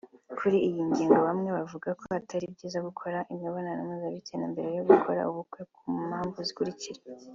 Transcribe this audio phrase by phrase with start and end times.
[0.37, 5.61] Kuri iyi ngingo bamwe bavuga ko atari byiza gukora imibonano mpuzabitsina mbere yo gukora ubukwe
[5.73, 7.01] ku mpamvu zikurikira